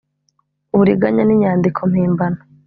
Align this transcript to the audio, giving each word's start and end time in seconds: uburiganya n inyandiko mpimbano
uburiganya 0.73 1.23
n 1.25 1.31
inyandiko 1.35 1.79
mpimbano 1.91 2.39